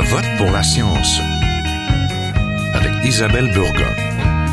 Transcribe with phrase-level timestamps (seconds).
[0.00, 1.18] Je vote pour la science
[2.72, 3.92] avec Isabelle Burgon.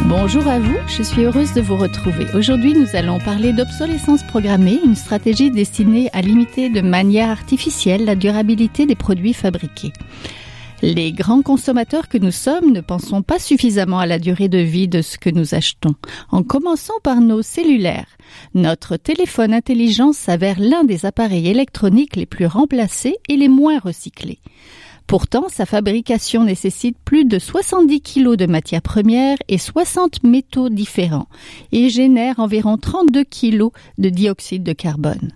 [0.05, 2.25] Bonjour à vous, je suis heureuse de vous retrouver.
[2.33, 8.15] Aujourd'hui, nous allons parler d'obsolescence programmée, une stratégie destinée à limiter de manière artificielle la
[8.15, 9.93] durabilité des produits fabriqués.
[10.81, 14.87] Les grands consommateurs que nous sommes ne pensons pas suffisamment à la durée de vie
[14.87, 15.93] de ce que nous achetons,
[16.31, 18.17] en commençant par nos cellulaires.
[18.55, 24.39] Notre téléphone intelligent s'avère l'un des appareils électroniques les plus remplacés et les moins recyclés.
[25.07, 31.27] Pourtant, sa fabrication nécessite plus de 70 kg de matières premières et 60 métaux différents
[31.71, 33.69] et génère environ 32 kg
[33.99, 35.31] de dioxyde de carbone.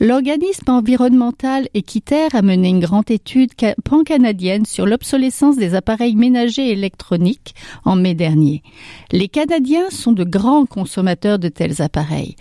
[0.00, 3.52] L'organisme environnemental Équiterre a mené une grande étude
[3.84, 8.64] pan-canadienne sur l'obsolescence des appareils ménagers électroniques en mai dernier.
[9.12, 12.34] Les Canadiens sont de grands consommateurs de tels appareils.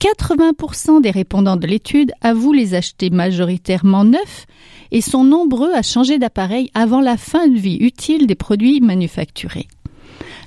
[0.00, 4.46] 80% des répondants de l'étude avouent les acheter majoritairement neufs
[4.90, 9.68] et sont nombreux à changer d'appareil avant la fin de vie utile des produits manufacturés.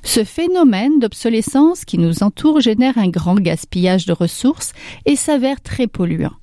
[0.03, 4.73] Ce phénomène d'obsolescence qui nous entoure génère un grand gaspillage de ressources
[5.05, 6.33] et s'avère très polluant.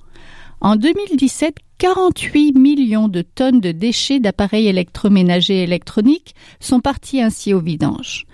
[0.59, 7.53] En 2017, 48 millions de tonnes de déchets d'appareils électroménagers et électroniques sont partis ainsi
[7.53, 8.25] au vidange.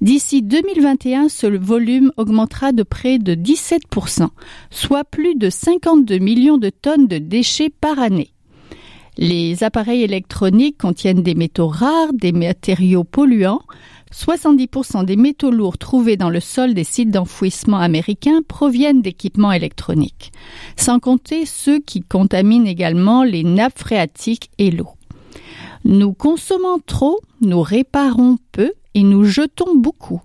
[0.00, 4.28] D'ici 2021, ce volume augmentera de près de 17%,
[4.70, 8.32] soit plus de 52 millions de tonnes de déchets par année.
[9.16, 13.62] Les appareils électroniques contiennent des métaux rares, des matériaux polluants,
[14.12, 20.32] 70% des métaux lourds trouvés dans le sol des sites d'enfouissement américains proviennent d'équipements électroniques,
[20.76, 24.88] sans compter ceux qui contaminent également les nappes phréatiques et l'eau.
[25.84, 30.20] Nous consommons trop, nous réparons peu et nous jetons beaucoup.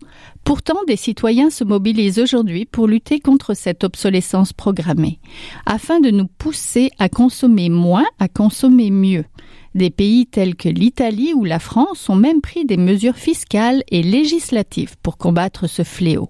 [0.46, 5.20] Pourtant, des citoyens se mobilisent aujourd'hui pour lutter contre cette obsolescence programmée,
[5.66, 9.26] afin de nous pousser à consommer moins, à consommer mieux.
[9.74, 14.04] Des pays tels que l'Italie ou la France ont même pris des mesures fiscales et
[14.04, 16.30] législatives pour combattre ce fléau.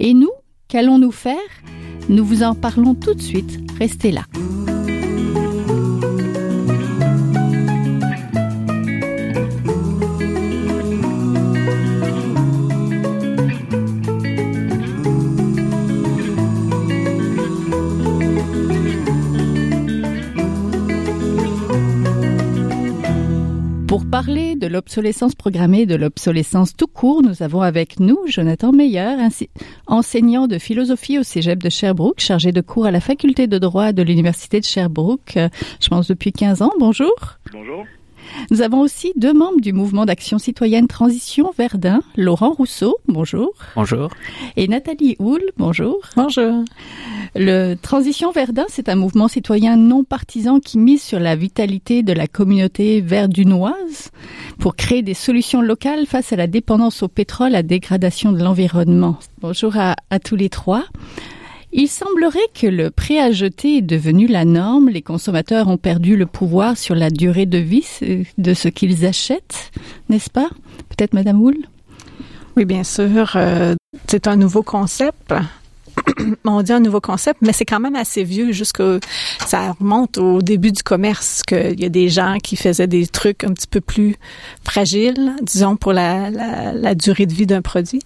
[0.00, 0.32] Et nous,
[0.66, 1.36] qu'allons-nous faire?
[2.08, 3.60] Nous vous en parlons tout de suite.
[3.78, 4.24] Restez là.
[23.94, 29.14] Pour parler de l'obsolescence programmée, de l'obsolescence tout court, nous avons avec nous Jonathan Meyer,
[29.86, 33.92] enseignant de philosophie au Cégep de Sherbrooke, chargé de cours à la faculté de droit
[33.92, 35.38] de l'Université de Sherbrooke,
[35.80, 36.72] je pense depuis 15 ans.
[36.80, 37.14] Bonjour.
[37.52, 37.84] Bonjour.
[38.50, 43.52] Nous avons aussi deux membres du mouvement d'action citoyenne Transition Verdun, Laurent Rousseau, bonjour.
[43.76, 44.10] Bonjour.
[44.56, 45.98] Et Nathalie Houle, bonjour.
[46.16, 46.64] Bonjour.
[47.34, 52.12] Le Transition Verdun, c'est un mouvement citoyen non partisan qui mise sur la vitalité de
[52.12, 54.10] la communauté verdunoise
[54.58, 59.18] pour créer des solutions locales face à la dépendance au pétrole, la dégradation de l'environnement.
[59.40, 60.84] Bonjour à, à tous les trois.
[61.76, 64.88] Il semblerait que le prêt à jeter est devenu la norme.
[64.88, 67.84] Les consommateurs ont perdu le pouvoir sur la durée de vie
[68.38, 69.72] de ce qu'ils achètent,
[70.08, 70.48] n'est-ce pas?
[70.88, 71.66] Peut-être Madame Houle?
[72.56, 73.32] Oui, bien sûr.
[73.34, 73.74] Euh,
[74.06, 75.34] c'est un nouveau concept
[76.44, 78.82] on dit un nouveau concept, mais c'est quand même assez vieux jusque
[79.46, 83.44] ça remonte au début du commerce qu'il y a des gens qui faisaient des trucs
[83.44, 84.16] un petit peu plus
[84.64, 88.00] fragiles, disons pour la, la, durée de vie d'un produit.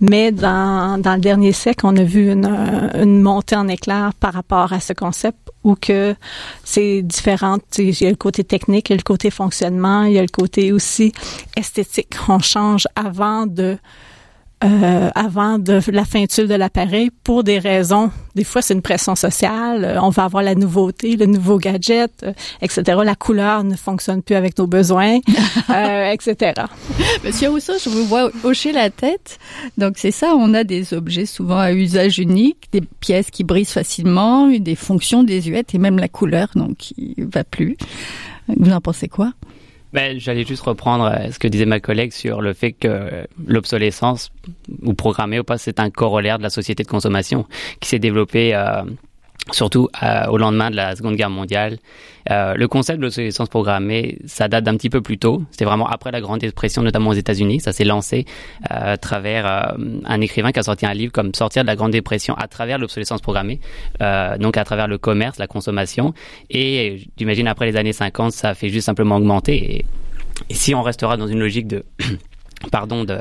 [0.00, 4.72] Mais dans, dans le dernier siècle, on a vu une, montée en éclair par rapport
[4.72, 6.14] à ce concept où que
[6.62, 7.58] c'est différent.
[7.78, 10.22] Il y a le côté technique, il y a le côté fonctionnement, il y a
[10.22, 11.12] le côté aussi
[11.56, 12.14] esthétique.
[12.28, 13.78] On change avant de
[14.64, 18.10] euh, avant de la fin utile de l'appareil pour des raisons.
[18.34, 19.84] Des fois, c'est une pression sociale.
[19.84, 22.32] Euh, on va avoir la nouveauté, le nouveau gadget, euh,
[22.62, 22.98] etc.
[23.04, 25.18] La couleur ne fonctionne plus avec nos besoins,
[25.70, 26.62] euh, etc.
[27.24, 29.38] Monsieur Rousseau, je vous vois hocher la tête.
[29.78, 33.70] Donc c'est ça, on a des objets souvent à usage unique, des pièces qui brisent
[33.72, 37.76] facilement, des fonctions désuètes et même la couleur donc qui va plus.
[38.48, 39.32] Vous en pensez quoi?
[39.94, 44.30] Ben, J'allais juste reprendre euh, ce que disait ma collègue sur le fait que l'obsolescence,
[44.82, 47.46] ou programmée ou pas, c'est un corollaire de la société de consommation
[47.80, 48.82] qui s'est développée euh,
[49.52, 51.78] surtout euh, au lendemain de la Seconde Guerre mondiale.
[52.30, 55.42] Euh, le concept de l'obsolescence programmée, ça date d'un petit peu plus tôt.
[55.50, 57.60] C'était vraiment après la Grande Dépression, notamment aux États-Unis.
[57.60, 58.24] Ça s'est lancé
[58.70, 61.76] euh, à travers euh, un écrivain qui a sorti un livre comme Sortir de la
[61.76, 63.60] Grande Dépression à travers l'obsolescence programmée,
[64.00, 66.14] euh, donc à travers le commerce, la consommation.
[66.48, 69.84] Et j'imagine après les années 50, ça fait juste simplement augmenter.
[70.48, 71.84] Et si on restera dans une logique de
[72.72, 73.18] pardon de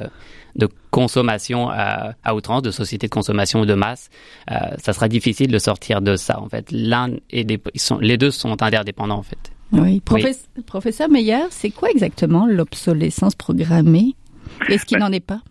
[0.56, 4.10] de consommation à, à, outrance, de société de consommation de masse,
[4.52, 6.68] euh, ça sera difficile de sortir de ça en fait.
[6.72, 9.52] L'un et des, ils sont, les deux sont interdépendants en fait.
[9.72, 10.02] Oui,
[10.68, 14.16] professeur Meyer, c'est quoi exactement l'obsolescence programmée?
[14.70, 15.42] Est-ce qu'il ben, n'en est pas?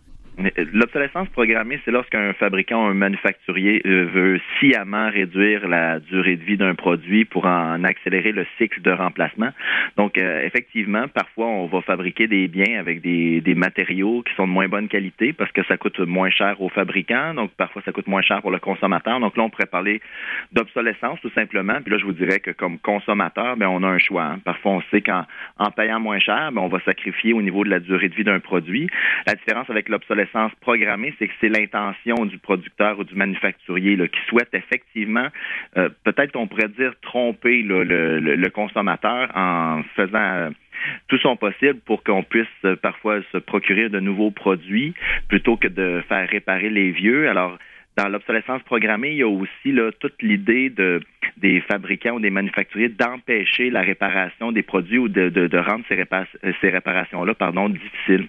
[0.73, 6.43] L'obsolescence programmée, c'est lorsqu'un fabricant ou un manufacturier euh, veut sciemment réduire la durée de
[6.43, 9.49] vie d'un produit pour en accélérer le cycle de remplacement.
[9.95, 14.47] Donc, euh, effectivement, parfois, on va fabriquer des biens avec des, des, matériaux qui sont
[14.47, 17.35] de moins bonne qualité parce que ça coûte moins cher au fabricant.
[17.35, 19.19] Donc, parfois, ça coûte moins cher pour le consommateur.
[19.19, 20.01] Donc, là, on pourrait parler
[20.51, 21.79] d'obsolescence, tout simplement.
[21.81, 24.23] Puis là, je vous dirais que comme consommateur, ben, on a un choix.
[24.23, 24.39] Hein.
[24.43, 25.25] Parfois, on sait qu'en
[25.59, 28.23] en payant moins cher, ben, on va sacrifier au niveau de la durée de vie
[28.23, 28.89] d'un produit.
[29.27, 33.97] La différence avec l'obsolescence sens programmé, c'est que c'est l'intention du producteur ou du manufacturier
[34.07, 35.27] qui souhaite effectivement,
[35.77, 40.49] euh, peut-être on pourrait dire, tromper le, consommateur en faisant euh,
[41.07, 44.93] tout son possible pour qu'on puisse euh, parfois se procurer de nouveaux produits
[45.27, 47.29] plutôt que de faire réparer les vieux.
[47.29, 47.57] Alors,
[47.97, 50.99] dans l'obsolescence programmée, il y a aussi toute l'idée de,
[51.37, 56.03] des fabricants ou des manufacturiers d'empêcher la réparation des produits ou de, rendre ces,
[56.61, 57.35] ces réparations-là
[57.69, 58.27] difficiles.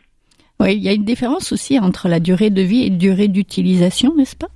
[0.64, 4.14] Oui, il y a une différence aussi entre la durée de vie et durée d'utilisation,
[4.16, 4.48] n'est-ce pas?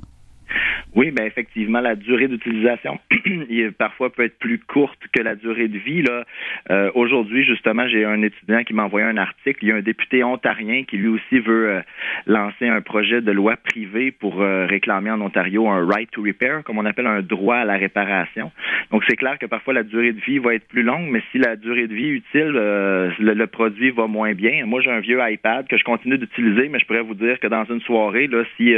[0.99, 2.99] Oui, ben effectivement, la durée d'utilisation
[3.79, 6.03] parfois peut être plus courte que la durée de vie.
[6.03, 6.25] Là,
[6.73, 9.61] euh, aujourd'hui, justement, j'ai un étudiant qui m'a envoyé un article.
[9.63, 11.81] Il y a un député ontarien qui lui aussi veut euh,
[12.27, 16.65] lancer un projet de loi privée pour euh, réclamer en Ontario un right to repair,
[16.65, 18.51] comme on appelle un droit à la réparation.
[18.91, 21.39] Donc, c'est clair que parfois la durée de vie va être plus longue, mais si
[21.39, 24.67] la durée de vie utile, le, produit va moins bien.
[24.67, 27.47] Moi, j'ai un vieux iPad que je continue d'utiliser, mais je pourrais vous dire que
[27.47, 28.75] dans une soirée, là, si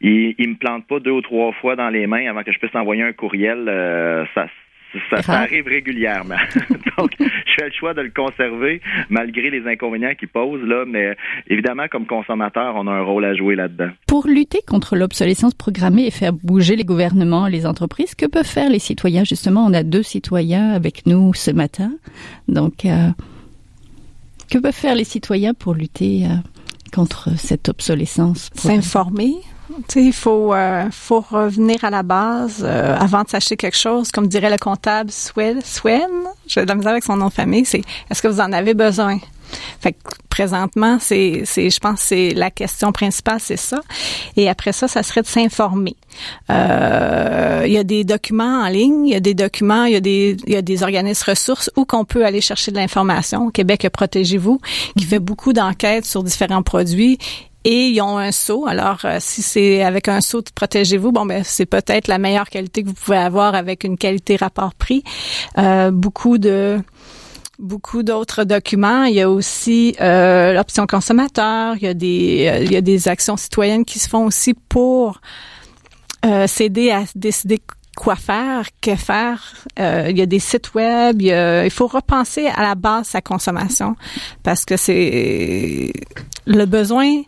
[0.00, 2.52] il, il me plante pas deux ou trois trois fois dans les mains avant que
[2.52, 3.66] je puisse envoyer un courriel.
[3.68, 4.46] Euh, ça,
[5.22, 6.36] ça, arrive régulièrement.
[6.98, 8.80] Donc, je fais le choix de le conserver
[9.10, 11.16] malgré les inconvénients qu'il pose, là, mais
[11.48, 13.90] évidemment, comme consommateur, on a un rôle à jouer là-dedans.
[14.06, 18.70] Pour lutter contre l'obsolescence programmée et faire bouger les gouvernements, les entreprises, que peuvent faire
[18.70, 19.24] les citoyens?
[19.24, 21.92] Justement, on a deux citoyens avec nous ce matin.
[22.48, 23.08] Donc, euh,
[24.50, 26.36] que peuvent faire les citoyens pour lutter euh,
[26.92, 28.50] contre cette obsolescence?
[28.54, 29.34] S'informer,
[29.96, 34.10] il faut, euh, faut revenir à la base euh, avant de s'acheter quelque chose.
[34.10, 36.10] Comme dirait le comptable Swen, Swen
[36.46, 38.74] j'ai de la misère avec son nom de famille, c'est est-ce que vous en avez
[38.74, 39.18] besoin?
[39.80, 43.80] Fait que présentement, c'est, c'est, je pense, c'est la question principale, c'est ça.
[44.36, 45.96] Et après ça, ça serait de s'informer.
[46.50, 49.96] Euh, il y a des documents en ligne, il y a des documents, il y
[49.96, 53.50] a des, il y a des organismes ressources où qu'on peut aller chercher de l'information.
[53.50, 54.60] Québec, protégez-vous,
[54.98, 57.18] qui fait beaucoup d'enquêtes sur différents produits
[57.64, 58.66] et ils ont un saut.
[58.66, 61.12] Alors, euh, si c'est avec un saut, protégez-vous.
[61.12, 65.02] Bon, ben c'est peut-être la meilleure qualité que vous pouvez avoir avec une qualité rapport-prix.
[65.58, 66.78] Euh, beaucoup de
[67.58, 69.04] beaucoup d'autres documents.
[69.04, 71.76] Il y a aussi euh, l'option consommateur.
[71.76, 75.20] Il y a des il y a des actions citoyennes qui se font aussi pour
[76.46, 77.60] s'aider à décider
[77.94, 79.54] quoi faire, que faire.
[79.76, 81.20] il y a des sites web.
[81.20, 81.28] Il,
[81.64, 83.94] il, faut repenser à la base sa consommation
[84.42, 85.92] parce que c'est
[86.46, 87.24] le besoin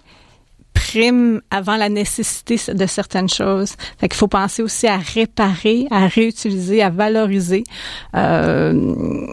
[0.76, 3.74] prime avant la nécessité de certaines choses.
[3.98, 7.64] Fait qu'il faut penser aussi à réparer, à réutiliser, à valoriser.
[8.14, 8.72] Euh,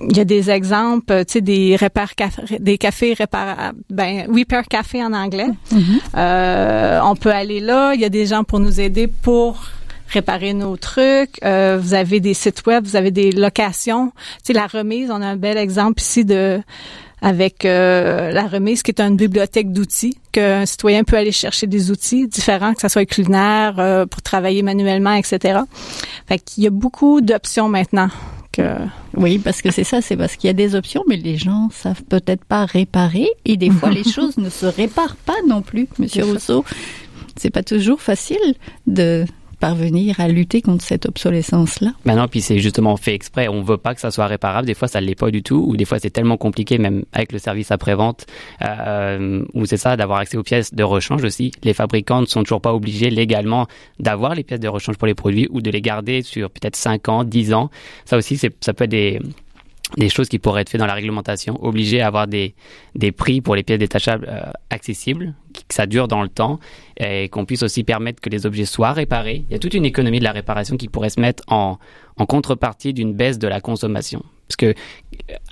[0.10, 2.12] il y a des exemples, tu sais, des répar
[2.60, 5.50] des cafés réparables, ben repair café en anglais.
[5.72, 6.00] Mm-hmm.
[6.18, 7.94] euh, on peut aller là.
[7.94, 9.62] Il y a des gens pour nous aider pour
[10.08, 11.44] réparer nos trucs.
[11.44, 14.12] Euh, vous avez des sites web, vous avez des locations.
[14.38, 16.62] Tu sais, la remise, on a un bel exemple ici de
[17.24, 21.90] avec euh, la remise qui est une bibliothèque d'outils qu'un citoyen peut aller chercher des
[21.90, 25.62] outils différents, que ce soit culinaire, euh, pour travailler manuellement, etc.
[26.28, 28.10] Fait qu'il y a beaucoup d'options maintenant.
[28.52, 28.76] Que...
[29.16, 31.70] Oui, parce que c'est ça, c'est parce qu'il y a des options, mais les gens
[31.72, 35.88] savent peut-être pas réparer et des fois les choses ne se réparent pas non plus,
[36.00, 36.66] Monsieur Rousseau.
[37.38, 39.26] C'est pas toujours facile de
[39.64, 41.94] parvenir à lutter contre cette obsolescence-là.
[42.04, 43.48] Maintenant, puis c'est justement fait exprès.
[43.48, 44.68] On veut pas que ça soit réparable.
[44.68, 47.32] Des fois, ça l'est pas du tout, ou des fois, c'est tellement compliqué, même avec
[47.32, 48.26] le service après-vente,
[48.62, 51.54] euh, ou c'est ça, d'avoir accès aux pièces de rechange aussi.
[51.64, 53.68] Les fabricants ne sont toujours pas obligés légalement
[54.02, 57.08] d'avoir les pièces de rechange pour les produits ou de les garder sur peut-être 5
[57.08, 57.70] ans, 10 ans.
[58.04, 59.22] Ça aussi, ça peut être des,
[59.98, 62.56] des choses qui pourraient être faites dans la réglementation, obliger à avoir des,
[62.96, 66.60] des prix pour les pièces détachables euh, accessibles, que ça dure dans le temps,
[66.98, 69.46] et qu'on puisse aussi permettre que les objets soient réparés.
[69.50, 71.78] Il y a toute une économie de la réparation qui pourrait se mettre en,
[72.18, 74.24] en contrepartie d'une baisse de la consommation.
[74.48, 74.74] Parce que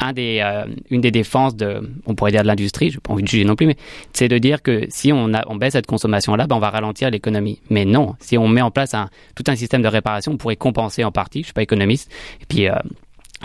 [0.03, 3.13] euh, des, euh, une des défenses de, on pourrait dire de l'industrie, je n'ai pas
[3.13, 3.77] envie de juger non plus, mais
[4.13, 7.61] c'est de dire que si on, baisse cette consommation-là, ben on va ralentir l'économie.
[7.69, 8.95] Mais non, si on met en place
[9.35, 11.39] tout un système de réparation, on pourrait compenser en partie.
[11.39, 12.11] Je suis pas économiste.
[12.41, 12.67] Et puis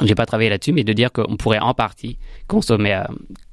[0.03, 3.03] j'ai pas travaillé là-dessus, mais de dire qu'on pourrait en partie consommer, euh,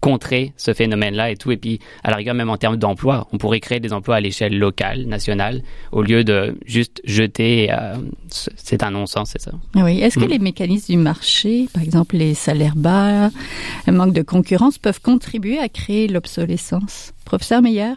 [0.02, 3.38] contrer ce phénomène-là et tout, et puis à la rigueur même en termes d'emploi, on
[3.38, 7.72] pourrait créer des emplois à l'échelle locale, nationale, au lieu de juste jeter.
[7.72, 7.96] Euh,
[8.30, 9.52] c'est un non-sens, c'est ça.
[9.76, 10.02] Oui.
[10.02, 10.30] Est-ce que Mm.
[10.30, 13.30] les mécanismes du marché, par exemple les salaires bas,
[13.88, 17.94] le manque de concurrence, peuvent contribuer à créer l'obsolescence, professeur Meyer?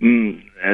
[0.00, 0.32] Hmm,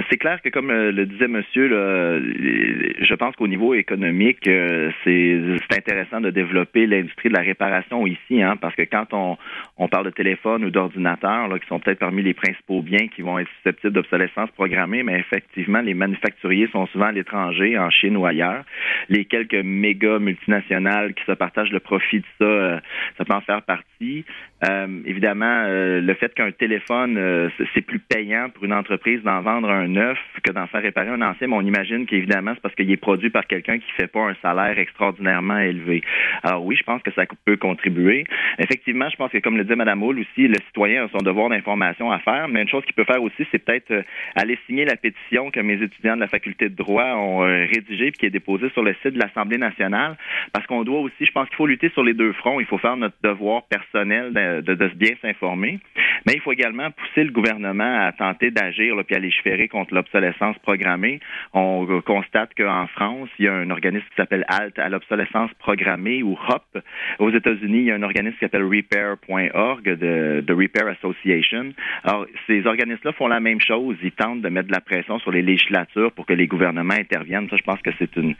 [0.08, 4.46] C'est clair que, comme euh, le disait monsieur, là, euh, je pense qu'au niveau économique,
[4.46, 9.88] euh, c'est intéressant de développer l'industrie de la réparation ici, hein, parce que quand on,
[9.88, 13.50] parle de téléphone ou d'ordinateur, qui sont peut-être parmi les principaux biens qui vont être
[13.56, 18.64] susceptibles d'obsolescence programmée, mais effectivement, les manufacturiers sont souvent à l'étranger, en Chine ou ailleurs.
[19.08, 22.80] Les quelques méga multinationales qui se partagent le profit de ça, euh,
[23.18, 24.24] ça peut en faire partie.
[24.68, 29.40] Euh, évidemment, euh, le fait qu'un téléphone, euh, c'est plus payant pour une entreprise d'en
[29.40, 32.74] vendre un neuf que d'en faire réparer un ancien, mais on imagine qu'évidemment, c'est parce
[32.74, 36.02] qu'il est produit par quelqu'un qui fait pas un salaire extraordinairement élevé.
[36.42, 38.24] Alors oui, je pense que ça peut contribuer.
[38.58, 41.48] Effectivement, je pense que comme le disait Mme Houle aussi, le citoyen a son devoir
[41.48, 44.02] d'information à faire, mais une chose qu'il peut faire aussi, c'est peut-être euh,
[44.34, 48.08] aller signer la pétition que mes étudiants de la faculté de droit ont euh, rédigée
[48.08, 50.16] et qui est déposée sur le site de l'Assemblée nationale,
[50.52, 52.60] parce qu'on doit aussi, je pense qu'il faut lutter sur les deux fronts.
[52.60, 55.78] Il faut faire notre devoir personnel de, de, bien s'informer,
[56.26, 60.58] mais il faut également pousser le gouvernement à tenter d'agir puis à légiférer contre l'obsolescence
[60.58, 61.20] programmée.
[61.54, 66.22] On constate qu'en France, il y a un organisme qui s'appelle HALT à l'obsolescence programmée
[66.22, 66.82] ou HOP.
[67.18, 71.72] Aux États-Unis, il y a un organisme qui s'appelle repair.org de, de Repair Association.
[72.04, 73.96] Alors, ces organismes-là font la même chose.
[74.02, 77.48] Ils tentent de mettre de la pression sur les législatures pour que les gouvernements interviennent.
[77.48, 78.34] Ça, je pense que c'est une,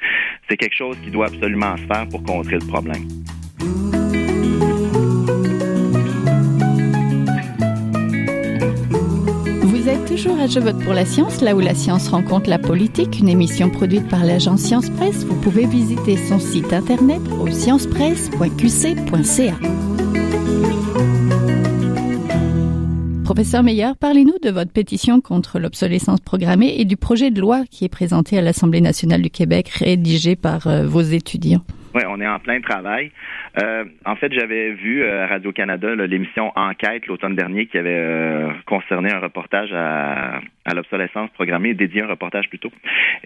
[0.49, 3.05] c'est quelque chose qui doit absolument se faire pour contrer le problème.
[10.11, 13.29] Toujours à Je vote pour la science, là où la science rencontre la politique, une
[13.29, 15.25] émission produite par l'agence Science Presse.
[15.25, 19.55] Vous pouvez visiter son site internet au sciencepresse.qc.ca.
[23.25, 27.85] Professeur Meyer, parlez-nous de votre pétition contre l'obsolescence programmée et du projet de loi qui
[27.85, 31.63] est présenté à l'Assemblée nationale du Québec, rédigé par euh, vos étudiants.
[31.93, 33.11] Oui, on est en plein travail.
[33.61, 38.53] Euh, en fait, j'avais vu euh, à Radio-Canada l'émission Enquête l'automne dernier qui avait euh,
[38.65, 42.71] concerné un reportage à, à l'obsolescence programmée, dédié un reportage plutôt.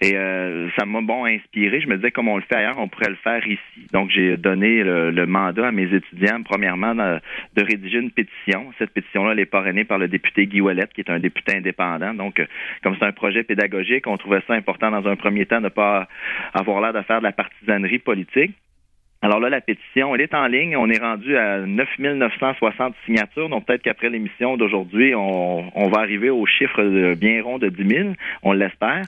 [0.01, 1.79] Et euh, ça m'a bon inspiré.
[1.79, 3.87] Je me disais, comme on le fait ailleurs, on pourrait le faire ici.
[3.91, 7.19] Donc, j'ai donné le, le mandat à mes étudiants, premièrement, de,
[7.57, 8.71] rédiger une pétition.
[8.79, 12.13] Cette pétition-là, elle est parrainée par le député Guy Ouellette, qui est un député indépendant.
[12.13, 12.45] Donc, euh,
[12.83, 15.69] comme c'est un projet pédagogique, on trouvait ça important dans un premier temps de ne
[15.69, 16.07] pas
[16.53, 18.54] avoir l'air de faire de la partisanerie politique.
[19.25, 20.77] Alors là, la pétition, elle est en ligne.
[20.77, 23.49] On est rendu à 9 960 signatures.
[23.49, 27.87] Donc peut-être qu'après l'émission d'aujourd'hui, on, on, va arriver au chiffre bien rond de 10
[27.87, 28.09] 000.
[28.43, 29.01] On l'espère.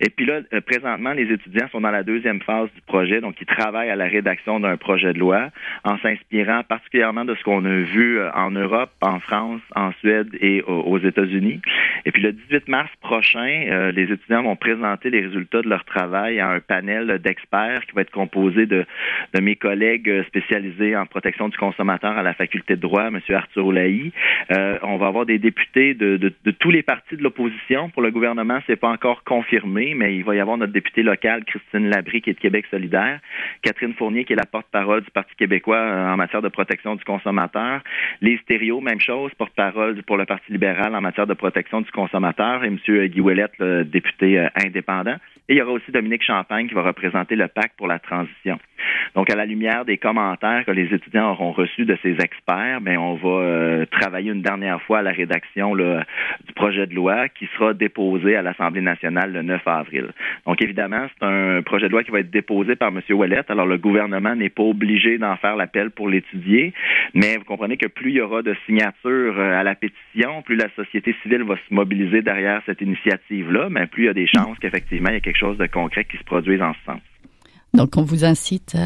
[0.00, 3.22] Et puis là, euh, présentement, les étudiants sont dans la deuxième phase du projet.
[3.22, 5.48] Donc ils travaillent à la rédaction d'un projet de loi
[5.84, 10.28] en s'inspirant particulièrement de ce qu'on a vu euh, en Europe, en France, en Suède
[10.42, 11.62] et aux États-Unis.
[12.04, 15.86] Et puis le 18 mars prochain, euh, les étudiants vont présenter les résultats de leur
[15.86, 18.84] travail à un panel d'experts qui va être composé de,
[19.32, 23.20] de mes collègues spécialisés en protection du consommateur à la faculté de droit, M.
[23.30, 24.10] Arthur Oulaï.
[24.50, 27.88] Euh, on va avoir des députés de, tous les partis de l'opposition.
[27.90, 31.44] Pour le gouvernement, c'est pas encore confirmé, mais il va y avoir notre députée locale,
[31.44, 33.20] Christine Labrie, qui est de Québec solidaire,
[33.62, 37.82] Catherine Fournier, qui est la porte-parole du Parti québécois en matière de protection du consommateur,
[38.20, 42.64] les stéréos, même chose, porte-parole pour le Parti libéral en matière de protection du consommateur,
[42.64, 42.78] et M.
[43.06, 45.16] Guy Ouellette, le député euh, indépendant.
[45.48, 48.58] Et il y aura aussi Dominique Champagne qui va représenter le pacte pour la transition.
[49.14, 52.98] Donc, à la lumière des commentaires que les étudiants auront reçus de ces experts, ben,
[52.98, 57.48] on va euh, travailler une dernière fois à la rédaction du projet de loi qui
[57.56, 60.08] sera déposé à l'Assemblée nationale le 9 avril.
[60.46, 63.00] Donc, évidemment, c'est un projet de loi qui va être déposé par M.
[63.10, 63.50] Ouellette.
[63.50, 66.72] Alors, le gouvernement n'est pas obligé d'en faire l'appel pour l'étudier,
[67.14, 70.68] mais vous comprenez que plus il y aura de signatures à la pétition, plus la
[70.76, 74.58] société civile va se mobiliser derrière cette initiative-là, mais plus il y a des chances
[74.58, 77.00] qu'effectivement, il y a quelque chose de concret qui se produise en ce sens.
[77.74, 78.76] Donc, on vous incite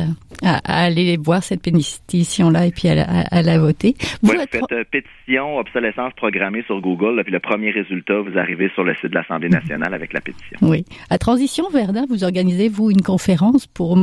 [0.43, 3.97] à, à aller voir cette pétition-là et puis à, à, à la voter.
[4.23, 8.39] Vous ouais, faites euh, pétition obsolescence programmée sur Google, là, puis le premier résultat, vous
[8.39, 10.59] arrivez sur le site de l'Assemblée nationale avec la pétition.
[10.63, 10.85] Oui.
[11.11, 13.99] À Transition Verdun, vous organisez, vous, une conférence pour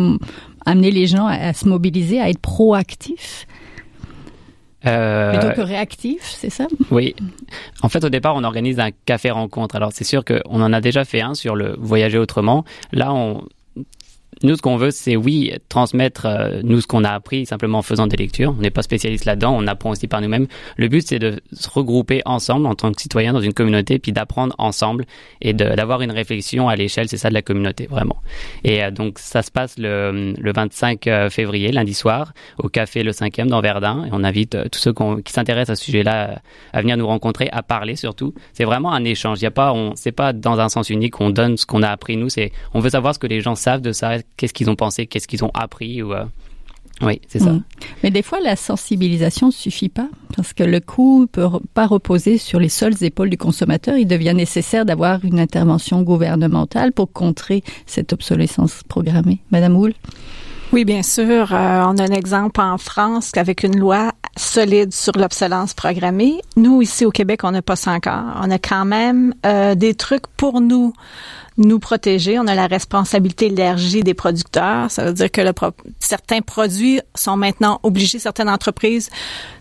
[0.65, 3.45] amener les gens à, à se mobiliser, à être proactifs?
[4.85, 6.67] Euh, Plutôt que réactif, c'est ça?
[6.91, 7.15] Oui.
[7.83, 9.77] En fait, au départ, on organise un café rencontre.
[9.77, 12.65] Alors, c'est sûr qu'on en a déjà fait un sur le voyager autrement.
[12.91, 13.45] Là, on
[14.43, 17.81] nous, ce qu'on veut, c'est oui, transmettre euh, nous ce qu'on a appris simplement en
[17.81, 18.53] faisant des lectures.
[18.57, 20.47] On n'est pas spécialiste là-dedans, on apprend aussi par nous-mêmes.
[20.75, 24.11] Le but, c'est de se regrouper ensemble en tant que citoyens dans une communauté, puis
[24.11, 25.05] d'apprendre ensemble
[25.41, 28.17] et d'avoir une réflexion à l'échelle, c'est ça de la communauté, vraiment.
[28.65, 33.03] Et euh, donc, ça se passe le, le 25 euh, février, lundi soir, au café
[33.03, 34.05] Le 5e dans Verdun.
[34.05, 36.41] Et on invite tous ceux qui s'intéressent à ce sujet-là
[36.73, 38.33] à venir nous rencontrer, à parler surtout.
[38.51, 39.41] C'est vraiment un échange.
[39.41, 42.17] Il y pas, c'est pas dans un sens unique qu'on donne ce qu'on a appris
[42.17, 42.27] nous.
[42.29, 45.07] C'est, on veut savoir ce que les gens savent de ça, qu'est-ce qu'ils ont pensé,
[45.07, 46.13] qu'est-ce qu'ils ont appris ou.
[46.13, 46.25] Euh,
[47.01, 47.51] oui, c'est ça.
[47.51, 47.63] Mm.
[48.03, 52.37] Mais des fois, la sensibilisation ne suffit pas parce que le coût peut pas reposer
[52.37, 53.97] sur les seules épaules du consommateur.
[53.97, 59.39] Il devient nécessaire d'avoir une intervention gouvernementale pour contrer cette obsolescence programmée.
[59.51, 59.93] Madame Houle?
[60.71, 61.53] Oui, bien sûr.
[61.53, 66.39] Euh, on a un exemple en France avec une loi solide sur l'obsolescence programmée.
[66.55, 68.23] Nous, ici au Québec, on n'a pas ça encore.
[68.41, 70.93] On a quand même euh, des trucs pour nous
[71.57, 72.39] nous protéger.
[72.39, 74.89] On a la responsabilité élargie des producteurs.
[74.89, 75.51] Ça veut dire que le
[75.99, 79.09] certains produits sont maintenant obligés, certaines entreprises,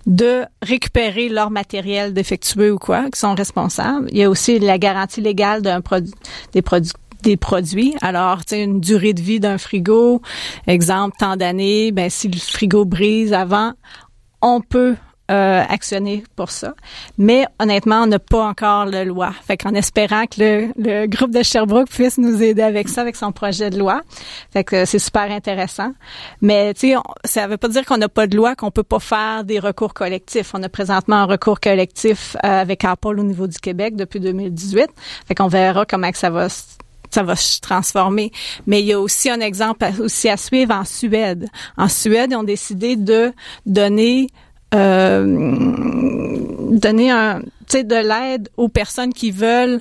[0.07, 4.09] de récupérer leur matériel défectueux ou quoi, qui sont responsables.
[4.11, 5.83] Il y a aussi la garantie légale d'un
[6.55, 7.95] des produits des produits.
[8.03, 10.21] Alors, tu une durée de vie d'un frigo,
[10.67, 13.73] exemple, tant d'années, ben si le frigo brise avant,
[14.43, 14.97] on peut
[15.31, 16.75] euh, actionner pour ça.
[17.17, 19.33] Mais honnêtement, on n'a pas encore la loi.
[19.47, 23.17] Fait qu'en espérant que le, le, groupe de Sherbrooke puisse nous aider avec ça, avec
[23.17, 24.03] son projet de loi.
[24.53, 25.93] Fait que c'est super intéressant.
[26.43, 28.99] Mais tu sais, ça veut pas dire qu'on n'a pas de loi, qu'on peut pas
[28.99, 30.51] faire des recours collectifs.
[30.55, 34.91] On a présentement un recours collectif euh, avec Apple au niveau du Québec depuis 2018.
[35.27, 36.49] Fait qu'on verra comment que ça va
[37.13, 38.33] ça va se transformer.
[38.67, 41.49] Mais il y a aussi un exemple aussi à suivre en Suède.
[41.77, 43.33] En Suède, ils ont décidé de
[43.67, 44.29] donner
[44.75, 45.23] euh,
[46.71, 49.81] donner un, de l'aide aux personnes qui veulent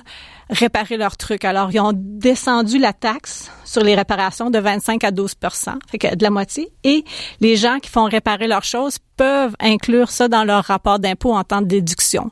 [0.50, 1.44] réparer leurs trucs.
[1.46, 6.14] Alors, ils ont descendu la taxe sur les réparations de 25 à 12% fait que
[6.14, 6.70] de la moitié.
[6.84, 7.04] Et
[7.40, 11.42] les gens qui font réparer leurs choses peuvent inclure ça dans leur rapport d'impôt en
[11.44, 12.30] temps de déduction.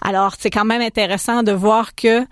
[0.00, 2.24] Alors, c'est quand même intéressant de voir que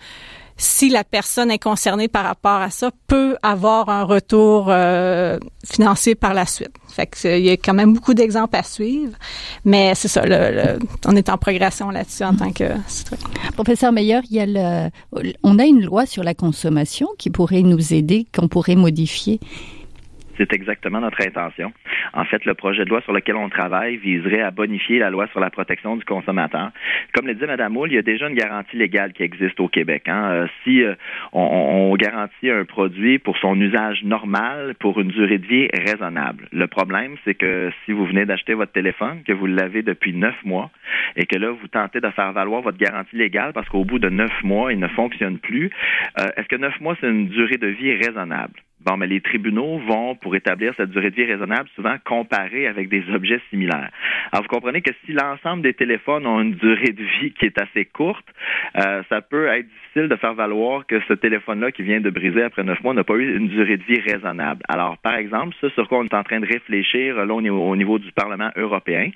[0.56, 6.14] si la personne est concernée par rapport à ça, peut avoir un retour euh, financier
[6.14, 6.70] par la suite.
[6.88, 9.16] Fait que il y a quand même beaucoup d'exemples à suivre,
[9.64, 13.24] mais c'est ça, le, on est en progression là-dessus en tant que citoyen.
[13.54, 14.90] Professeur Meyer, il y a le,
[15.42, 19.40] on a une loi sur la consommation qui pourrait nous aider, qu'on pourrait modifier.
[20.36, 21.72] C'est exactement notre intention.
[22.12, 25.26] En fait, le projet de loi sur lequel on travaille viserait à bonifier la loi
[25.28, 26.70] sur la protection du consommateur.
[27.12, 29.68] Comme le dit Mme Moule, il y a déjà une garantie légale qui existe au
[29.68, 30.04] Québec.
[30.08, 30.30] Hein.
[30.30, 30.94] Euh, si euh,
[31.32, 36.48] on, garantit un produit pour son usage normal, pour une durée de vie raisonnable.
[36.52, 40.34] Le problème, c'est que si vous venez d'acheter votre téléphone, que vous l'avez depuis neuf
[40.44, 40.70] mois,
[41.16, 44.08] et que là, vous tentez de faire valoir votre garantie légale parce qu'au bout de
[44.08, 45.70] neuf mois, il ne fonctionne plus,
[46.18, 48.54] euh, est-ce que neuf mois, c'est une durée de vie raisonnable?
[48.84, 52.90] Bon, mais les tribunaux vont, pour établir cette durée de vie raisonnable, souvent comparer avec
[52.90, 53.90] des objets similaires.
[54.30, 57.58] Alors, vous comprenez que si l'ensemble des téléphones ont une durée de vie qui est
[57.58, 58.26] assez courte,
[58.76, 62.42] euh, ça peut être difficile de faire valoir que ce téléphone-là qui vient de briser
[62.42, 64.62] après neuf mois n'a pas eu une durée de vie raisonnable.
[64.68, 67.62] Alors, par exemple, ce sur quoi on est en train de réfléchir là, au, niveau,
[67.62, 69.10] au niveau du Parlement européen,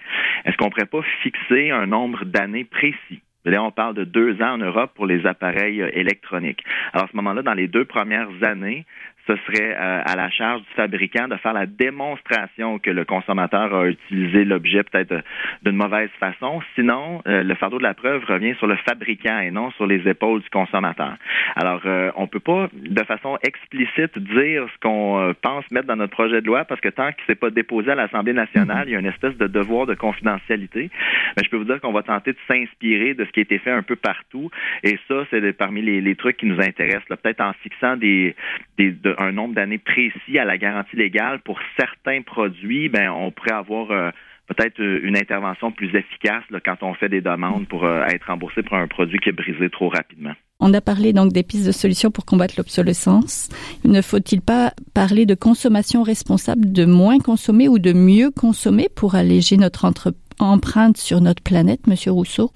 [0.46, 3.20] est-ce qu'on pourrait pas fixer un nombre d'années précis?
[3.44, 6.62] Là, on parle de deux ans en Europe pour les appareils électroniques.
[6.92, 8.84] Alors, à ce moment-là, dans les deux premières années,
[9.28, 13.74] ce serait euh, à la charge du fabricant de faire la démonstration que le consommateur
[13.74, 15.20] a utilisé l'objet peut-être euh,
[15.62, 16.62] d'une mauvaise façon.
[16.74, 20.08] Sinon, euh, le fardeau de la preuve revient sur le fabricant et non sur les
[20.08, 21.16] épaules du consommateur.
[21.56, 21.82] Alors,
[22.16, 26.46] on peut pas de façon explicite dire ce qu'on pense mettre dans notre projet de
[26.46, 29.06] loi parce que tant qu'il s'est pas déposé à l'Assemblée nationale, il y a une
[29.06, 30.90] espèce de devoir de confidentialité.
[31.36, 33.58] Mais je peux vous dire qu'on va tenter de s'inspirer de ce qui a été
[33.58, 34.50] fait un peu partout.
[34.82, 37.06] Et ça, c'est parmi les, trucs qui nous intéressent.
[37.08, 38.34] Peut-être en fixant des,
[38.76, 43.52] des un nombre d'années précis à la garantie légale pour certains produits, ben on pourrait
[43.52, 44.10] avoir euh,
[44.46, 48.62] peut-être euh, une intervention plus efficace quand on fait des demandes pour euh, être remboursé
[48.62, 50.32] pour un produit qui est brisé trop rapidement.
[50.60, 53.48] On a parlé donc des pistes de solutions pour combattre l'obsolescence.
[53.84, 59.14] Ne faut-il pas parler de consommation responsable, de moins consommer ou de mieux consommer pour
[59.14, 59.92] alléger notre
[60.40, 62.50] empreinte sur notre planète, Monsieur Rousseau?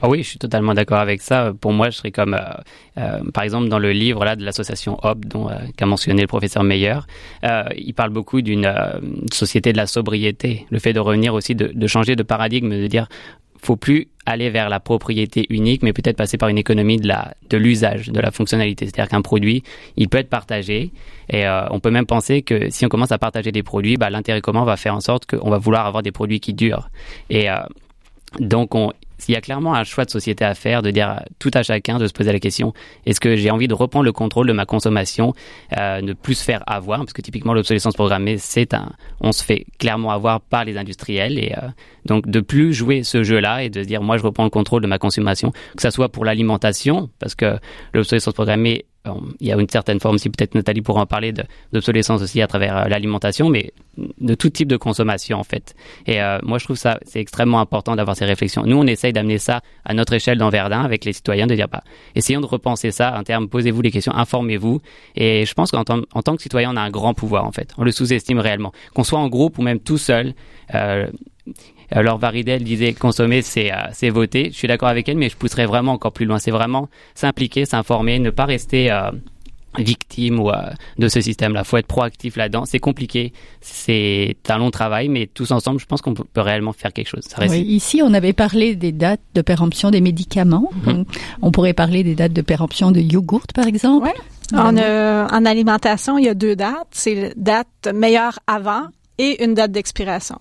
[0.00, 1.52] Ah oui, je suis totalement d'accord avec ça.
[1.60, 2.40] Pour moi, je serais comme, euh,
[2.98, 6.28] euh, par exemple, dans le livre là de l'association Hop, dont euh, qu'a mentionné le
[6.28, 6.98] professeur Meyer,
[7.76, 8.72] il parle beaucoup d'une
[9.32, 13.08] société de la sobriété, le fait de revenir aussi, de, changer de paradigme, de dire
[13.60, 17.08] faut plus aller vers la propriété unique, mais peut-être passer par une économie de
[17.50, 18.86] de l'usage, de la fonctionnalité.
[18.86, 19.64] C'est-à-dire qu'un produit,
[19.96, 20.92] il peut être partagé,
[21.28, 24.40] et on peut même penser que si on commence à partager des produits, bah, l'intérêt
[24.40, 26.88] commun va faire en sorte qu'on va vouloir avoir des produits qui durent.
[27.30, 27.48] Et
[28.38, 28.92] donc, on,
[29.26, 31.62] il y a clairement un choix de société à faire, de dire à tout à
[31.62, 32.72] chacun de se poser la question
[33.06, 35.34] est-ce que j'ai envie de reprendre le contrôle de ma consommation,
[35.76, 39.42] euh, ne plus se faire avoir, parce que typiquement l'obsolescence programmée, c'est un, on se
[39.42, 41.68] fait clairement avoir par les industriels et euh,
[42.04, 44.82] donc de plus jouer ce jeu-là et de se dire moi je reprends le contrôle
[44.82, 47.58] de ma consommation, que ça soit pour l'alimentation, parce que
[47.94, 48.84] l'obsolescence programmée
[49.40, 51.32] il y a une certaine forme, si peut-être Nathalie pourra en parler,
[51.72, 55.74] d'obsolescence aussi à travers euh, l'alimentation, mais de tout type de consommation en fait.
[56.06, 58.64] Et euh, moi, je trouve ça c'est extrêmement important d'avoir ces réflexions.
[58.64, 61.68] Nous, on essaye d'amener ça à notre échelle dans Verdun avec les citoyens, de dire
[61.68, 61.82] bah,
[62.14, 64.80] essayons de repenser ça en termes, posez-vous les questions, informez-vous.
[65.16, 67.72] Et je pense qu'en en tant que citoyen, on a un grand pouvoir en fait.
[67.78, 70.34] On le sous-estime réellement, qu'on soit en groupe ou même tout seul.
[70.74, 71.08] Euh,
[71.90, 74.50] alors Varidel disait consommer, c'est euh, c'est voter.
[74.52, 76.38] Je suis d'accord avec elle, mais je pousserais vraiment encore plus loin.
[76.38, 79.10] C'est vraiment s'impliquer, s'informer, ne pas rester euh,
[79.78, 81.64] victime ou, euh, de ce système-là.
[81.64, 82.64] faut être proactif là-dedans.
[82.66, 86.92] C'est compliqué, c'est un long travail, mais tous ensemble, je pense qu'on peut, réellement faire
[86.92, 87.24] quelque chose.
[87.48, 90.70] oui, ici, on avait parlé des dates de péremption des médicaments.
[90.84, 91.04] Mhm.
[91.42, 94.10] On pourrait parler des dates de péremption de yogourt, par exemple.
[94.54, 96.88] En, en, alimentation, il y a deux dates.
[96.90, 98.84] C'est date meilleure avant
[99.18, 100.38] et une date d'expiration.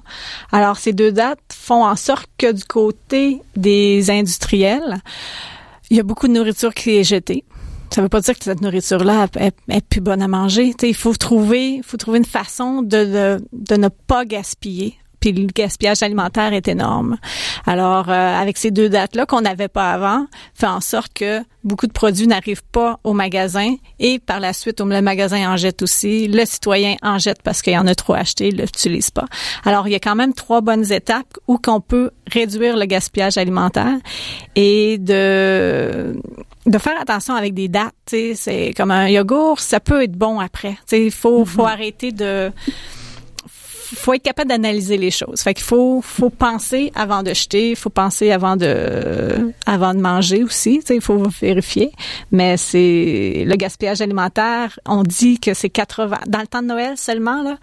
[0.52, 5.02] Alors, ces deux dates font en sorte que du côté des industriels,
[5.90, 7.44] il y a beaucoup de nourriture qui est jetée.
[7.90, 10.74] Ça veut pas dire que cette nourriture-là est, plus bonne à manger.
[10.82, 16.04] il faut trouver, faut trouver une façon de, de ne pas gaspiller puis le gaspillage
[16.04, 17.18] alimentaire est énorme.
[17.66, 21.88] Alors, euh, avec ces deux dates-là qu'on n'avait pas avant, fait en sorte que beaucoup
[21.88, 26.28] de produits n'arrivent pas au magasin et par la suite, le magasin en jette aussi.
[26.28, 29.26] Le citoyen en jette parce qu'il y en a trop acheté, il l'utilise pas.
[29.66, 33.38] Alors, il y a quand même trois bonnes étapes où qu'on peut réduire le gaspillage
[33.38, 33.98] alimentaire
[34.56, 36.16] et de
[36.68, 37.94] de faire attention avec des dates.
[38.06, 40.78] C'est comme un yogourt, ça peut être bon après.
[40.92, 41.72] Il faut, faut mm-hmm.
[41.72, 42.52] arrêter de
[43.96, 45.42] faut être capable d'analyser les choses.
[45.42, 50.44] Fait qu'il faut faut penser avant de jeter, faut penser avant de avant de manger
[50.44, 51.92] aussi, il faut vérifier.
[52.32, 56.98] Mais c'est le gaspillage alimentaire, on dit que c'est 80 dans le temps de Noël
[56.98, 57.58] seulement là,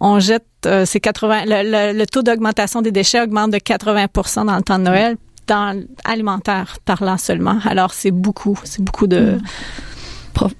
[0.00, 4.56] on jette euh, c'est 80 le, le, taux d'augmentation des déchets augmente de 80% dans
[4.56, 5.16] le temps de Noël
[5.46, 7.58] dans alimentaire parlant seulement.
[7.64, 9.38] Alors c'est beaucoup, c'est beaucoup de,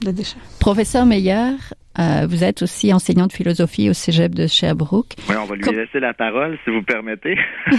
[0.03, 0.37] de déchets.
[0.59, 1.53] Professeur Meyer,
[2.01, 5.15] euh, vous êtes aussi enseignant de philosophie au Cégep de Sherbrooke.
[5.29, 7.37] Oui, on va lui laisser la parole, si vous permettez.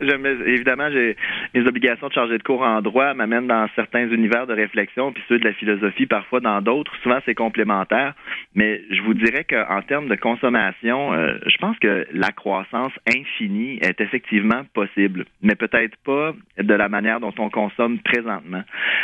[0.00, 1.16] je évidemment, j'ai
[1.54, 5.22] mes obligations de charger de cours en droit m'amènent dans certains univers de réflexion, puis
[5.28, 6.92] ceux de la philosophie parfois dans d'autres.
[7.02, 8.14] Souvent, c'est complémentaire.
[8.54, 13.78] Mais je vous dirais qu'en termes de consommation, euh, je pense que la croissance infinie
[13.80, 18.62] est effectivement possible, mais peut-être pas de la manière dont on consomme présentement.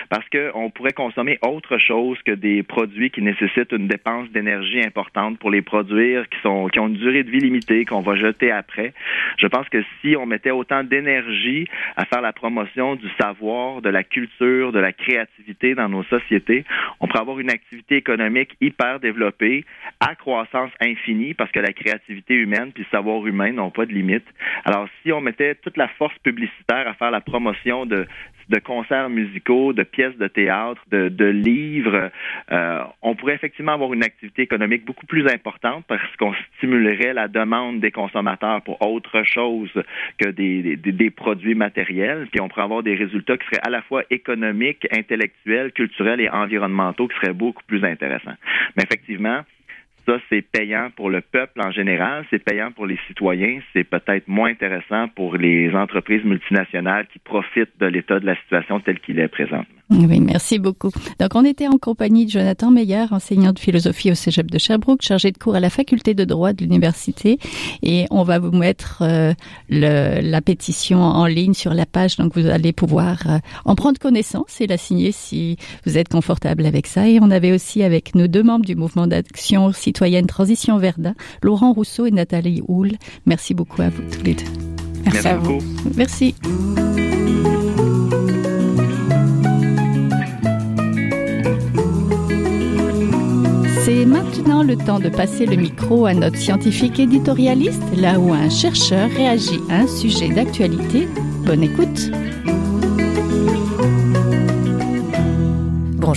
[0.09, 5.39] Parce qu'on pourrait consommer autre chose que des produits qui nécessitent une dépense d'énergie importante
[5.39, 8.51] pour les produire, qui sont qui ont une durée de vie limitée, qu'on va jeter
[8.51, 8.93] après.
[9.39, 13.89] Je pense que si on mettait autant d'énergie à faire la promotion du savoir, de
[13.89, 16.65] la culture, de la créativité dans nos sociétés,
[17.01, 19.65] on pourrait avoir une activité économique hyper développée,
[20.01, 23.93] à croissance infinie, parce que la créativité humaine puis le savoir humain n'ont pas de
[23.93, 24.27] limite.
[24.67, 28.07] Alors, si on mettait toute la force publicitaire à faire la promotion de
[28.49, 32.11] de concerts musicaux, de pièces de théâtre, de, livres,
[32.53, 37.29] euh, on pourrait effectivement avoir une activité économique beaucoup plus importante parce qu'on stimulerait la
[37.29, 39.73] demande des consommateurs pour autre chose
[40.19, 43.71] que des, des, des, produits matériels, puis on pourrait avoir des résultats qui seraient à
[43.71, 48.37] la fois économiques, intellectuels, culturels et environnementaux qui seraient beaucoup plus intéressants.
[48.77, 49.43] Mais effectivement,
[50.07, 54.29] ça, c'est payant pour le peuple en général, c'est payant pour les citoyens, c'est peut-être
[54.29, 59.19] moins intéressant pour les entreprises multinationales qui profitent de l'état de la situation tel qu'il
[59.19, 59.65] est présent.
[59.89, 60.91] Oui, merci beaucoup.
[61.21, 65.03] Donc, on était en compagnie de Jonathan Meyer, enseignant de philosophie au Cégep de Sherbrooke,
[65.03, 67.39] chargé de cours à la faculté de droit de l'université.
[67.85, 69.33] Et on va vous mettre euh,
[69.69, 74.61] la pétition en ligne sur la page, donc vous allez pouvoir euh, en prendre connaissance
[74.61, 77.09] et la signer si vous êtes confortable avec ça.
[77.09, 79.96] Et on avait aussi avec nos deux membres du mouvement d'action citoyenne
[80.27, 82.93] Transition Verdun, Laurent Rousseau et Nathalie Houle.
[83.25, 84.45] Merci beaucoup à vous tous les deux.
[85.05, 85.59] Merci, à vous.
[85.97, 86.35] Merci.
[93.85, 98.51] C'est maintenant le temps de passer le micro à notre scientifique éditorialiste, là où un
[98.51, 101.07] chercheur réagit à un sujet d'actualité.
[101.45, 102.11] Bonne écoute.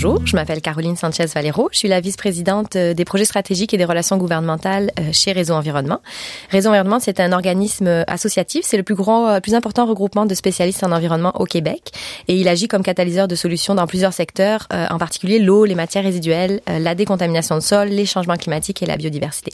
[0.02, 1.68] Bonjour, je m'appelle Caroline Sanchez Valero.
[1.72, 5.52] Je suis la vice-présidente euh, des projets stratégiques et des relations gouvernementales euh, chez Réseau
[5.52, 6.00] Environnement.
[6.48, 8.62] Réseau Environnement, c'est un organisme euh, associatif.
[8.64, 11.92] C'est le plus grand, plus important regroupement de spécialistes en environnement au Québec.
[12.28, 16.04] Et il agit comme catalyseur de solutions dans plusieurs secteurs, en particulier l'eau, les matières
[16.04, 19.52] résiduelles, la décontamination de sol, les changements climatiques et la biodiversité.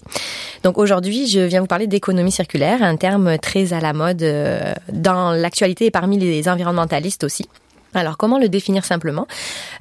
[0.62, 4.24] Donc aujourd'hui, je viens vous parler d'économie circulaire, un terme très à la mode
[4.92, 7.48] dans l'actualité et parmi les environnementalistes aussi.
[7.96, 9.26] Alors, comment le définir simplement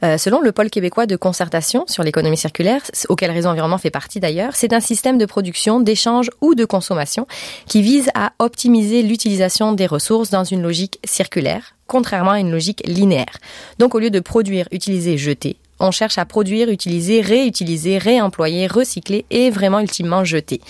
[0.03, 4.21] euh, Selon le pôle québécois de concertation sur l'économie circulaire, auquel Réseau Environnement fait partie
[4.21, 7.27] d'ailleurs, c'est un système de production, d'échange ou de consommation
[7.67, 12.83] qui vise à optimiser l'utilisation des ressources dans une logique circulaire, contrairement à une logique
[12.85, 13.37] linéaire.
[13.79, 19.25] Donc, au lieu de produire, utiliser, jeter, on cherche à produire, utiliser, réutiliser, réemployer, recycler
[19.29, 20.61] et vraiment ultimement jeter.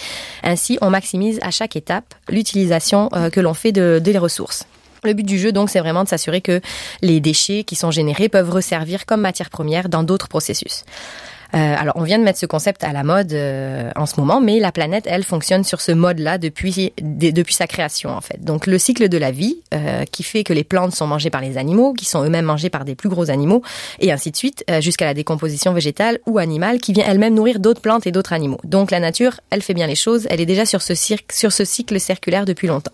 [0.41, 4.65] Ainsi, on maximise à chaque étape l'utilisation euh, que l'on fait de, des ressources.
[5.05, 6.61] Le but du jeu, donc, c'est vraiment de s'assurer que
[7.01, 10.83] les déchets qui sont générés peuvent resservir comme matière première dans d'autres processus.
[11.53, 14.41] Euh, alors, on vient de mettre ce concept à la mode euh, en ce moment,
[14.41, 18.43] mais la planète, elle, fonctionne sur ce mode-là depuis depuis sa création, en fait.
[18.43, 21.41] Donc, le cycle de la vie, euh, qui fait que les plantes sont mangées par
[21.41, 23.61] les animaux, qui sont eux-mêmes mangés par des plus gros animaux,
[23.99, 27.81] et ainsi de suite, jusqu'à la décomposition végétale ou animale, qui vient elle-même nourrir d'autres
[27.81, 28.59] plantes et d'autres animaux.
[28.63, 31.65] Donc, la nature, elle fait bien les choses, elle est déjà sur ce, sur ce
[31.65, 32.91] cycle circulaire depuis longtemps.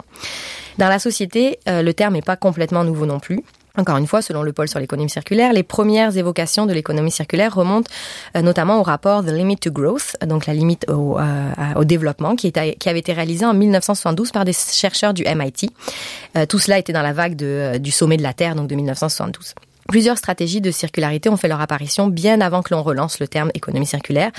[0.82, 3.44] Dans la société, le terme n'est pas complètement nouveau non plus.
[3.78, 7.56] Encore une fois, selon le pôle sur l'économie circulaire, les premières évocations de l'économie circulaire
[7.56, 7.89] remontent
[8.36, 12.52] euh, notamment au rapport The Limit to Growth, donc la limite au, euh, développement, qui,
[12.58, 15.70] avait été réalisé en 1972 par des chercheurs du MIT.
[16.36, 19.54] Euh, tout cela était dans la vague du sommet de la Terre, donc de 1972.
[19.91, 23.51] Plusieurs stratégies de circularité ont fait leur apparition bien avant que l'on relance le terme
[23.54, 24.32] économie circulaire.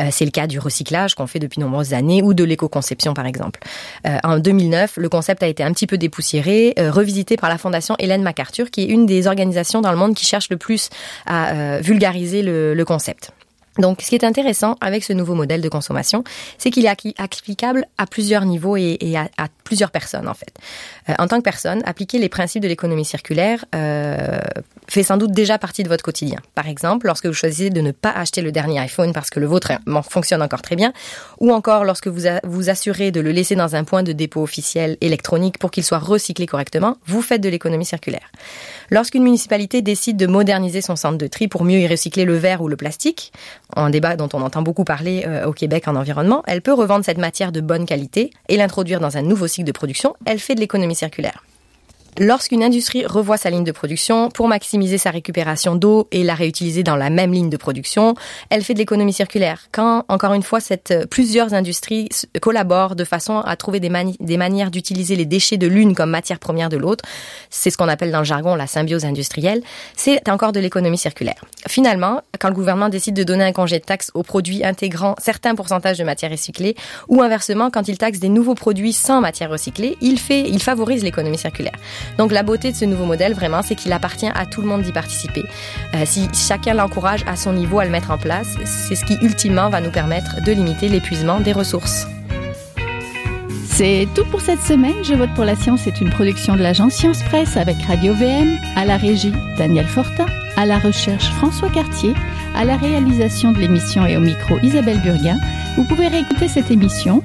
[0.00, 3.26] Euh, c'est le cas du recyclage qu'on fait depuis nombreuses années ou de l'éco-conception par
[3.26, 3.60] exemple.
[4.06, 7.58] Euh, en 2009, le concept a été un petit peu dépoussiéré, euh, revisité par la
[7.58, 10.88] fondation Hélène MacArthur, qui est une des organisations dans le monde qui cherche le plus
[11.26, 13.30] à vulgariser le, le concept.
[13.78, 16.22] Donc, ce qui est intéressant avec ce nouveau modèle de consommation,
[16.58, 20.52] c'est qu'il est applicable à plusieurs niveaux et, à, plusieurs personnes, en fait.
[21.08, 24.38] Euh, en tant que personne, appliquer les principes de l'économie circulaire euh,
[24.86, 26.38] fait sans doute déjà partie de votre quotidien.
[26.54, 29.46] Par exemple, lorsque vous choisissez de ne pas acheter le dernier iPhone parce que le
[29.46, 29.72] vôtre
[30.08, 30.92] fonctionne encore très bien,
[31.40, 34.96] ou encore lorsque vous vous assurez de le laisser dans un point de dépôt officiel
[35.00, 38.30] électronique pour qu'il soit recyclé correctement, vous faites de l'économie circulaire.
[38.90, 42.62] Lorsqu'une municipalité décide de moderniser son centre de tri pour mieux y recycler le verre
[42.62, 43.32] ou le plastique,
[43.76, 47.04] un débat dont on entend beaucoup parler euh, au Québec en environnement, elle peut revendre
[47.04, 50.14] cette matière de bonne qualité et l'introduire dans un nouveau cycle de production.
[50.26, 51.44] Elle fait de l'économie circulaire.
[52.18, 56.84] Lorsqu'une industrie revoit sa ligne de production pour maximiser sa récupération d'eau et la réutiliser
[56.84, 58.14] dans la même ligne de production,
[58.50, 59.62] elle fait de l'économie circulaire.
[59.72, 62.08] Quand, encore une fois, euh, plusieurs industries
[62.40, 66.38] collaborent de façon à trouver des, des manières d'utiliser les déchets de l'une comme matière
[66.38, 67.04] première de l'autre,
[67.50, 69.62] c'est ce qu'on appelle dans le jargon la symbiose industrielle,
[69.96, 71.44] c'est encore de l'économie circulaire.
[71.66, 75.56] Finalement, quand le gouvernement décide de donner un congé de taxe aux produits intégrant certains
[75.56, 76.76] pourcentages de matière recyclée,
[77.08, 81.02] ou inversement, quand il taxe des nouveaux produits sans matière recyclée, il fait, il favorise
[81.02, 81.74] l'économie circulaire.
[82.18, 84.82] Donc la beauté de ce nouveau modèle, vraiment, c'est qu'il appartient à tout le monde
[84.82, 85.44] d'y participer.
[85.94, 89.14] Euh, si chacun l'encourage à son niveau à le mettre en place, c'est ce qui
[89.22, 92.06] ultimement va nous permettre de limiter l'épuisement des ressources.
[93.76, 95.02] C'est tout pour cette semaine.
[95.02, 98.56] Je vote pour la science C'est une production de l'agence Science Presse avec Radio VM,
[98.76, 102.14] à la régie Daniel Fortin, à la recherche François Cartier,
[102.54, 105.38] à la réalisation de l'émission et au micro Isabelle Burguin.
[105.76, 107.20] Vous pouvez réécouter cette émission.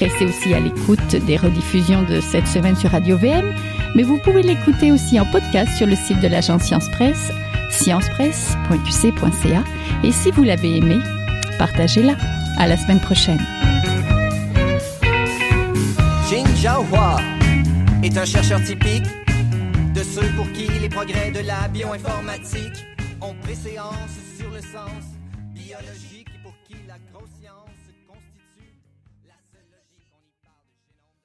[0.00, 3.54] Restez aussi à l'écoute des rediffusions de cette semaine sur Radio VM
[3.94, 7.30] mais vous pouvez l'écouter aussi en podcast sur le site de l'agence Science Presse,
[7.70, 9.64] sciencepresse.qc.ca.
[10.04, 10.98] Et si vous l'avez aimé,
[11.58, 12.16] partagez-la.
[12.58, 13.40] À la semaine prochaine.
[16.28, 17.16] Jin Jiahua
[18.02, 19.06] est un chercheur typique
[19.94, 22.86] de ceux pour qui les progrès de la bioinformatique
[23.20, 25.11] ont préséance sur le sens.